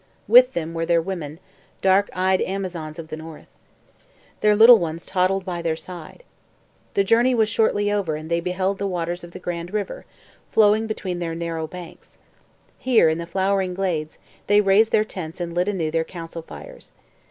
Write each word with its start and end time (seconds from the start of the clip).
With 0.27 0.53
them 0.53 0.73
were 0.73 0.87
their 0.87 0.99
women, 0.99 1.37
dark 1.79 2.09
eyed 2.11 2.41
Amazons 2.41 2.97
of 2.97 3.09
the 3.09 3.15
north. 3.15 3.49
Their 4.39 4.55
little 4.55 4.79
ones 4.79 5.05
toddled 5.05 5.45
by 5.45 5.61
their 5.61 5.75
side. 5.75 6.23
The 6.95 7.03
journey 7.03 7.35
was 7.35 7.49
shortly 7.49 7.91
over 7.91 8.15
and 8.15 8.27
they 8.27 8.39
beheld 8.39 8.79
the 8.79 8.87
waters 8.87 9.23
of 9.23 9.29
the 9.29 9.37
Grand 9.37 9.71
river, 9.71 10.05
flowing 10.49 10.87
between 10.87 11.19
their 11.19 11.35
narrow 11.35 11.67
banks. 11.67 12.17
Here, 12.79 13.09
in 13.09 13.19
the 13.19 13.27
flowering 13.27 13.75
glades, 13.75 14.17
they 14.47 14.59
raised 14.59 14.91
their 14.91 15.05
tents 15.05 15.39
and 15.39 15.53
lit 15.53 15.67
anew 15.67 15.91
their 15.91 16.03
council 16.03 16.41
fires. 16.41 16.93